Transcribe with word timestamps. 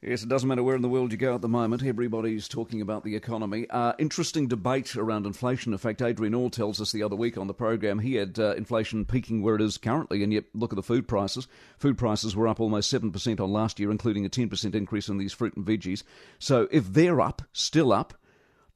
Yes, 0.00 0.22
it 0.22 0.28
doesn't 0.28 0.48
matter 0.48 0.62
where 0.62 0.76
in 0.76 0.82
the 0.82 0.88
world 0.88 1.10
you 1.10 1.18
go 1.18 1.34
at 1.34 1.40
the 1.40 1.48
moment. 1.48 1.82
Everybody's 1.82 2.46
talking 2.46 2.80
about 2.80 3.02
the 3.02 3.16
economy. 3.16 3.68
Uh, 3.68 3.94
interesting 3.98 4.46
debate 4.46 4.94
around 4.94 5.26
inflation. 5.26 5.72
In 5.72 5.78
fact, 5.78 6.00
Adrian 6.00 6.34
Orr 6.34 6.50
tells 6.50 6.80
us 6.80 6.92
the 6.92 7.02
other 7.02 7.16
week 7.16 7.36
on 7.36 7.48
the 7.48 7.54
program 7.54 7.98
he 7.98 8.14
had 8.14 8.38
uh, 8.38 8.54
inflation 8.54 9.04
peaking 9.04 9.42
where 9.42 9.56
it 9.56 9.60
is 9.60 9.76
currently, 9.76 10.22
and 10.22 10.32
yet 10.32 10.44
look 10.54 10.72
at 10.72 10.76
the 10.76 10.84
food 10.84 11.08
prices. 11.08 11.48
Food 11.78 11.98
prices 11.98 12.36
were 12.36 12.46
up 12.46 12.60
almost 12.60 12.92
7% 12.92 13.40
on 13.40 13.52
last 13.52 13.80
year, 13.80 13.90
including 13.90 14.24
a 14.24 14.28
10% 14.28 14.72
increase 14.72 15.08
in 15.08 15.18
these 15.18 15.32
fruit 15.32 15.56
and 15.56 15.66
veggies. 15.66 16.04
So 16.38 16.68
if 16.70 16.92
they're 16.92 17.20
up, 17.20 17.42
still 17.52 17.92
up, 17.92 18.14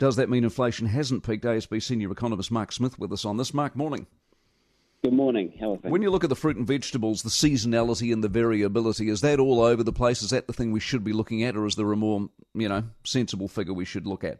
does 0.00 0.16
that 0.16 0.28
mean 0.28 0.42
inflation 0.42 0.88
hasn't 0.88 1.22
peaked? 1.22 1.44
ASB 1.44 1.80
senior 1.80 2.10
economist 2.10 2.50
Mark 2.50 2.72
Smith 2.72 2.98
with 2.98 3.12
us 3.12 3.24
on 3.24 3.36
this. 3.36 3.54
Mark, 3.54 3.76
morning. 3.76 4.08
Good 5.04 5.14
morning. 5.14 5.52
How 5.58 5.72
are 5.72 5.76
things? 5.78 5.90
When 5.90 6.02
you 6.02 6.10
look 6.10 6.22
at 6.22 6.30
the 6.30 6.36
fruit 6.36 6.56
and 6.56 6.64
vegetables, 6.64 7.24
the 7.24 7.28
seasonality 7.28 8.12
and 8.12 8.22
the 8.22 8.28
variability, 8.28 9.08
is 9.08 9.20
that 9.22 9.40
all 9.40 9.60
over 9.60 9.82
the 9.82 9.92
place? 9.92 10.22
Is 10.22 10.30
that 10.30 10.46
the 10.46 10.52
thing 10.52 10.70
we 10.70 10.78
should 10.78 11.02
be 11.02 11.12
looking 11.12 11.42
at, 11.42 11.56
or 11.56 11.66
is 11.66 11.74
there 11.74 11.90
a 11.90 11.96
more, 11.96 12.28
you 12.54 12.68
know, 12.68 12.84
sensible 13.02 13.48
figure 13.48 13.74
we 13.74 13.84
should 13.84 14.06
look 14.06 14.22
at? 14.22 14.38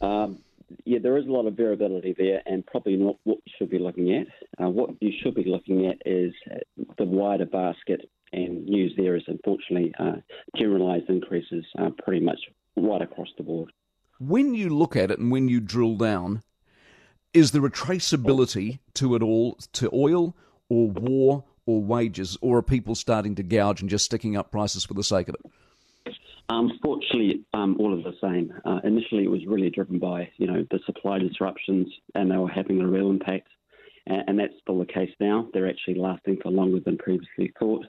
Um, 0.00 0.38
yeah, 0.86 0.98
there 1.02 1.18
is 1.18 1.26
a 1.26 1.30
lot 1.30 1.46
of 1.46 1.58
variability 1.58 2.14
there, 2.16 2.40
and 2.46 2.64
probably 2.64 2.96
not 2.96 3.16
what 3.24 3.36
you 3.44 3.52
should 3.58 3.68
be 3.68 3.78
looking 3.78 4.16
at. 4.16 4.28
Uh, 4.64 4.70
what 4.70 4.90
you 5.02 5.12
should 5.22 5.34
be 5.34 5.44
looking 5.44 5.88
at 5.88 5.98
is 6.06 6.32
the 6.96 7.04
wider 7.04 7.44
basket, 7.44 8.08
and 8.32 8.64
news 8.64 8.94
there 8.96 9.14
is 9.14 9.24
unfortunately 9.26 9.92
uh, 9.98 10.16
generalised 10.56 11.10
increases 11.10 11.66
uh, 11.78 11.90
pretty 12.02 12.24
much 12.24 12.38
right 12.76 13.02
across 13.02 13.28
the 13.36 13.42
board. 13.42 13.70
When 14.18 14.54
you 14.54 14.70
look 14.70 14.96
at 14.96 15.10
it 15.10 15.18
and 15.18 15.30
when 15.30 15.48
you 15.48 15.60
drill 15.60 15.96
down, 15.96 16.42
is 17.32 17.52
there 17.52 17.64
a 17.64 17.70
traceability 17.70 18.80
to 18.94 19.14
it 19.14 19.22
all, 19.22 19.58
to 19.72 19.90
oil 19.92 20.36
or 20.68 20.88
war 20.88 21.44
or 21.66 21.80
wages, 21.82 22.36
or 22.40 22.58
are 22.58 22.62
people 22.62 22.94
starting 22.94 23.34
to 23.36 23.42
gouge 23.42 23.80
and 23.80 23.90
just 23.90 24.04
sticking 24.04 24.36
up 24.36 24.50
prices 24.50 24.84
for 24.84 24.94
the 24.94 25.04
sake 25.04 25.28
of 25.28 25.36
it? 25.36 26.16
Um, 26.48 26.72
fortunately, 26.82 27.44
um, 27.54 27.76
all 27.78 27.96
of 27.96 28.02
the 28.02 28.14
same. 28.20 28.52
Uh, 28.64 28.80
initially, 28.82 29.22
it 29.22 29.30
was 29.30 29.46
really 29.46 29.70
driven 29.70 30.00
by 30.00 30.28
you 30.36 30.48
know 30.48 30.66
the 30.70 30.80
supply 30.84 31.18
disruptions, 31.18 31.86
and 32.14 32.30
they 32.30 32.36
were 32.36 32.48
having 32.48 32.80
a 32.80 32.88
real 32.88 33.10
impact, 33.10 33.48
and, 34.06 34.24
and 34.26 34.38
that's 34.38 34.54
still 34.60 34.80
the 34.80 34.86
case 34.86 35.10
now. 35.20 35.48
They're 35.52 35.68
actually 35.68 35.94
lasting 35.94 36.38
for 36.42 36.50
longer 36.50 36.80
than 36.80 36.98
previously 36.98 37.52
thought. 37.58 37.86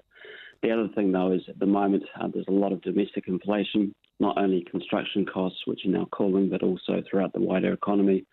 The 0.61 0.69
other 0.69 0.89
thing, 0.93 1.11
though, 1.11 1.31
is 1.31 1.41
at 1.49 1.57
the 1.57 1.65
moment 1.65 2.03
uh, 2.19 2.27
there's 2.31 2.45
a 2.47 2.51
lot 2.51 2.71
of 2.71 2.83
domestic 2.83 3.27
inflation, 3.27 3.95
not 4.19 4.37
only 4.37 4.63
construction 4.69 5.25
costs, 5.25 5.65
which 5.65 5.83
are 5.85 5.89
now 5.89 6.07
cooling, 6.11 6.49
but 6.49 6.61
also 6.61 7.01
throughout 7.09 7.33
the 7.33 7.41
wider 7.41 7.73
economy. 7.73 8.25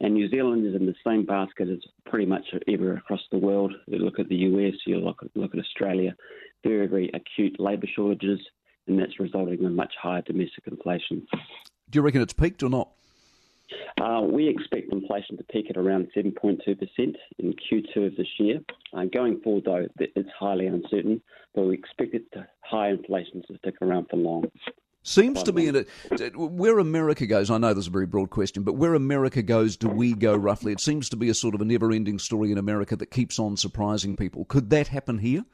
And 0.00 0.14
New 0.14 0.28
Zealand 0.28 0.64
is 0.66 0.74
in 0.74 0.86
the 0.86 0.94
same 1.04 1.24
basket 1.26 1.68
as 1.68 1.78
pretty 2.06 2.26
much 2.26 2.44
everywhere 2.68 2.98
across 2.98 3.20
the 3.32 3.38
world. 3.38 3.74
You 3.86 3.98
look 3.98 4.18
at 4.18 4.28
the 4.28 4.36
US, 4.36 4.74
you 4.86 4.98
look 4.98 5.22
at, 5.22 5.36
look 5.36 5.54
at 5.54 5.60
Australia, 5.60 6.14
very, 6.64 6.86
very 6.86 7.10
acute 7.14 7.58
labour 7.58 7.88
shortages, 7.94 8.38
and 8.86 8.98
that's 8.98 9.18
resulting 9.18 9.64
in 9.64 9.74
much 9.74 9.92
higher 10.00 10.22
domestic 10.22 10.66
inflation. 10.66 11.26
Do 11.90 11.98
you 11.98 12.02
reckon 12.02 12.22
it's 12.22 12.32
peaked 12.32 12.62
or 12.62 12.70
not? 12.70 12.90
Uh, 14.00 14.22
we 14.22 14.48
expect 14.48 14.92
inflation 14.92 15.36
to 15.36 15.44
peak 15.44 15.66
at 15.68 15.76
around 15.76 16.08
7.2% 16.16 16.58
in 17.38 17.54
Q2 17.54 18.06
of 18.06 18.16
this 18.16 18.28
year. 18.38 18.60
Uh, 18.92 19.04
going 19.12 19.40
forward, 19.40 19.64
though, 19.64 19.86
it's 19.98 20.28
highly 20.38 20.66
uncertain, 20.66 21.20
but 21.54 21.66
we 21.66 21.74
expect 21.74 22.14
it 22.14 22.30
to, 22.32 22.46
high 22.60 22.90
inflation 22.90 23.42
to 23.48 23.58
stick 23.58 23.74
around 23.82 24.06
for 24.08 24.16
long. 24.16 24.44
Seems 25.08 25.42
to 25.44 25.52
be 25.52 25.66
in 25.66 25.74
it. 25.74 25.88
Where 26.36 26.78
America 26.78 27.26
goes, 27.26 27.50
I 27.50 27.56
know 27.56 27.72
there's 27.72 27.86
a 27.86 27.90
very 27.90 28.04
broad 28.04 28.28
question, 28.28 28.62
but 28.62 28.74
where 28.74 28.92
America 28.92 29.42
goes, 29.42 29.74
do 29.74 29.88
we 29.88 30.12
go 30.12 30.36
roughly? 30.36 30.70
It 30.70 30.80
seems 30.80 31.08
to 31.08 31.16
be 31.16 31.30
a 31.30 31.34
sort 31.34 31.54
of 31.54 31.62
a 31.62 31.64
never 31.64 31.90
ending 31.90 32.18
story 32.18 32.52
in 32.52 32.58
America 32.58 32.94
that 32.96 33.10
keeps 33.10 33.38
on 33.38 33.56
surprising 33.56 34.16
people. 34.16 34.44
Could 34.44 34.68
that 34.68 34.88
happen 34.88 35.18
here? 35.18 35.46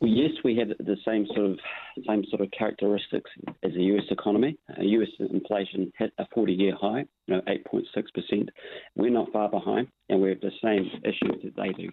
Well, 0.00 0.10
yes, 0.10 0.32
we 0.44 0.56
have 0.58 0.68
the 0.68 0.98
same 1.06 1.26
sort 1.28 1.52
of 1.52 1.58
same 2.06 2.22
sort 2.28 2.42
of 2.42 2.50
characteristics 2.50 3.30
as 3.62 3.72
the 3.72 3.82
U.S. 3.84 4.04
economy. 4.10 4.58
Uh, 4.68 4.82
U.S. 4.82 5.08
inflation 5.20 5.90
hit 5.96 6.12
a 6.18 6.26
40-year 6.36 6.74
high, 6.78 7.06
you 7.26 7.36
know, 7.36 7.40
8.6 7.48 7.82
percent. 8.12 8.50
We're 8.94 9.08
not 9.08 9.32
far 9.32 9.48
behind, 9.48 9.88
and 10.10 10.20
we 10.20 10.28
have 10.28 10.42
the 10.42 10.52
same 10.62 10.90
issues 11.02 11.42
that 11.44 11.56
they 11.56 11.72
do. 11.72 11.88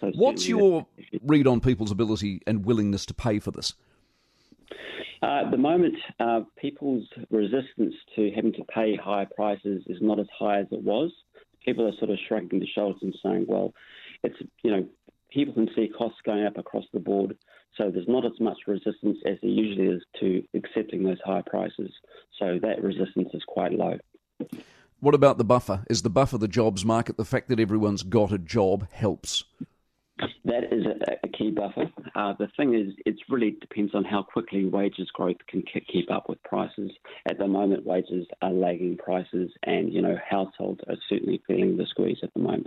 So 0.00 0.10
What's 0.16 0.48
your 0.48 0.86
read 1.22 1.46
on 1.46 1.60
people's 1.60 1.92
ability 1.92 2.42
and 2.48 2.64
willingness 2.64 3.06
to 3.06 3.14
pay 3.14 3.38
for 3.38 3.52
this? 3.52 3.74
Uh, 5.26 5.42
at 5.44 5.50
the 5.50 5.56
moment, 5.56 5.96
uh, 6.20 6.40
people's 6.56 7.04
resistance 7.30 7.94
to 8.14 8.30
having 8.36 8.52
to 8.52 8.62
pay 8.72 8.94
higher 8.94 9.26
prices 9.34 9.82
is 9.88 9.98
not 10.00 10.20
as 10.20 10.26
high 10.38 10.60
as 10.60 10.66
it 10.70 10.80
was. 10.84 11.10
People 11.64 11.84
are 11.88 11.98
sort 11.98 12.10
of 12.10 12.18
shrugging 12.28 12.60
their 12.60 12.68
shoulders 12.72 13.02
and 13.02 13.12
saying, 13.24 13.44
well, 13.48 13.74
it's, 14.22 14.36
you 14.62 14.70
know, 14.70 14.86
people 15.32 15.52
can 15.52 15.68
see 15.74 15.88
costs 15.88 16.20
going 16.24 16.44
up 16.44 16.56
across 16.58 16.84
the 16.92 17.00
board. 17.00 17.36
So 17.76 17.90
there's 17.90 18.06
not 18.06 18.24
as 18.24 18.38
much 18.38 18.56
resistance 18.68 19.18
as 19.26 19.36
there 19.42 19.50
usually 19.50 19.88
is 19.88 20.02
to 20.20 20.44
accepting 20.54 21.02
those 21.02 21.18
high 21.24 21.42
prices. 21.44 21.90
So 22.38 22.60
that 22.62 22.80
resistance 22.80 23.30
is 23.34 23.42
quite 23.48 23.72
low. 23.72 23.98
What 25.00 25.14
about 25.16 25.38
the 25.38 25.44
buffer? 25.44 25.84
Is 25.90 26.02
the 26.02 26.10
buffer 26.10 26.38
the 26.38 26.46
jobs 26.46 26.84
market? 26.84 27.16
The 27.16 27.24
fact 27.24 27.48
that 27.48 27.58
everyone's 27.58 28.04
got 28.04 28.30
a 28.30 28.38
job 28.38 28.88
helps. 28.92 29.42
That 30.44 30.72
is 30.72 30.86
a, 30.86 31.26
a 31.26 31.28
key 31.28 31.50
buffer. 31.50 31.90
Uh, 32.14 32.32
the 32.38 32.48
thing 32.56 32.74
is, 32.74 32.94
it 33.04 33.16
really 33.28 33.50
depends 33.60 33.94
on 33.94 34.04
how 34.04 34.22
quickly 34.22 34.64
wages 34.64 35.10
growth 35.12 35.36
can 35.48 35.62
keep 35.62 36.10
up 36.10 36.28
with 36.28 36.42
prices. 36.42 36.90
At 37.28 37.38
the 37.38 37.46
moment, 37.46 37.84
wages 37.84 38.26
are 38.40 38.50
lagging 38.50 38.96
prices, 38.96 39.50
and 39.64 39.92
you 39.92 40.00
know 40.00 40.16
households 40.28 40.80
are 40.88 40.96
certainly 41.08 41.42
feeling 41.46 41.76
the 41.76 41.86
squeeze 41.86 42.18
at 42.22 42.32
the 42.32 42.40
moment. 42.40 42.66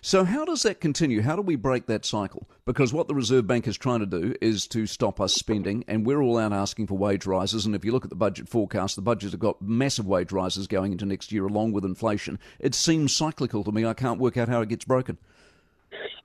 So, 0.00 0.24
how 0.24 0.44
does 0.44 0.62
that 0.62 0.80
continue? 0.80 1.22
How 1.22 1.34
do 1.34 1.42
we 1.42 1.56
break 1.56 1.86
that 1.86 2.04
cycle? 2.04 2.48
Because 2.64 2.92
what 2.92 3.08
the 3.08 3.14
Reserve 3.14 3.48
Bank 3.48 3.66
is 3.66 3.76
trying 3.76 3.98
to 3.98 4.06
do 4.06 4.36
is 4.40 4.68
to 4.68 4.86
stop 4.86 5.20
us 5.20 5.34
spending, 5.34 5.84
and 5.88 6.06
we're 6.06 6.22
all 6.22 6.38
out 6.38 6.52
asking 6.52 6.86
for 6.86 6.96
wage 6.96 7.26
rises. 7.26 7.66
And 7.66 7.74
if 7.74 7.84
you 7.84 7.90
look 7.90 8.04
at 8.04 8.10
the 8.10 8.16
budget 8.16 8.48
forecast, 8.48 8.94
the 8.94 9.02
budgets 9.02 9.32
have 9.32 9.40
got 9.40 9.60
massive 9.60 10.06
wage 10.06 10.30
rises 10.30 10.68
going 10.68 10.92
into 10.92 11.04
next 11.06 11.32
year, 11.32 11.44
along 11.44 11.72
with 11.72 11.84
inflation. 11.84 12.38
It 12.60 12.76
seems 12.76 13.14
cyclical 13.14 13.64
to 13.64 13.72
me. 13.72 13.84
I 13.84 13.94
can't 13.94 14.20
work 14.20 14.36
out 14.36 14.48
how 14.48 14.60
it 14.60 14.68
gets 14.68 14.84
broken. 14.84 15.18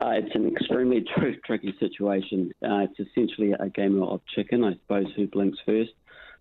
Uh, 0.04 0.12
it's 0.12 0.36
an 0.36 0.48
extremely 0.48 1.02
tr- 1.16 1.40
tricky 1.46 1.74
situation. 1.80 2.52
Uh, 2.62 2.86
it's 2.90 3.00
essentially 3.00 3.54
a 3.58 3.70
game 3.70 4.02
of 4.04 4.22
chicken, 4.36 4.64
I 4.64 4.74
suppose, 4.74 5.06
who 5.16 5.28
blinks 5.28 5.60
first. 5.66 5.92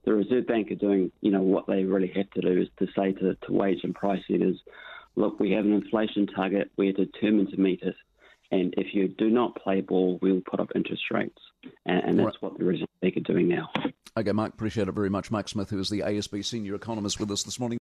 The 0.05 0.13
Reserve 0.13 0.49
Bank 0.49 0.73
are 0.73 0.77
doing, 0.77 1.13
you 1.21 1.31
know, 1.31 1.43
what 1.43 1.69
they 1.69 1.85
really 1.85 2.11
have 2.17 2.29
to 2.31 2.41
do 2.41 2.61
is 2.63 2.69
to 2.81 2.87
say 2.97 3.13
to, 3.13 3.37
to 3.37 3.53
wage 3.53 3.79
and 3.85 3.95
price 3.95 4.21
setters, 4.29 4.57
look, 5.15 5.39
we 5.39 5.53
have 5.53 5.65
an 5.65 5.73
inflation 5.73 6.27
target, 6.27 6.73
we're 6.77 6.93
determined 6.93 7.51
to 7.51 7.61
meet 7.61 7.83
it, 7.83 7.95
and 8.51 8.75
if 8.77 8.95
you 8.95 9.07
do 9.07 9.31
not 9.31 9.55
play 9.63 9.81
ball, 9.81 10.19
we'll 10.21 10.41
put 10.41 10.59
up 10.59 10.71
interest 10.75 11.05
rates. 11.13 11.39
And, 11.87 12.03
and 12.05 12.19
that's 12.19 12.27
right. 12.27 12.43
what 12.43 12.59
the 12.59 12.65
Reserve 12.65 12.89
Bank 13.01 13.17
are 13.17 13.21
doing 13.21 13.47
now. 13.47 13.71
Okay, 14.17 14.33
Mark, 14.33 14.55
appreciate 14.55 14.89
it 14.89 14.93
very 14.93 15.09
much. 15.09 15.31
Mark 15.31 15.49
Smith, 15.49 15.71
who 15.71 15.79
is 15.79 15.89
the 15.89 16.01
ASB 16.01 16.45
senior 16.45 16.75
economist 16.75 17.21
with 17.21 17.31
us 17.31 17.45
this 17.45 17.61
morning. 17.61 17.79